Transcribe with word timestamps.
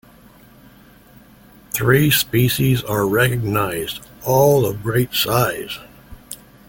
Three 1.73 2.09
species 2.09 2.81
are 2.83 3.07
recognized, 3.07 3.99
all 4.25 4.65
of 4.65 4.81
great 4.81 5.13
size. 5.13 5.77